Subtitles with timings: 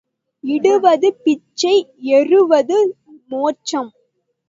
[0.43, 1.75] இடுவது பிச்சை
[2.11, 2.79] ஏறுவது
[3.29, 3.91] மோட்சம்.